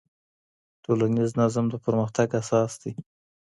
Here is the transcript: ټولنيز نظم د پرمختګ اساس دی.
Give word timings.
ټولنيز 0.83 1.29
نظم 1.41 1.65
د 1.69 1.75
پرمختګ 1.85 2.27
اساس 2.41 2.71
دی. 2.81 2.93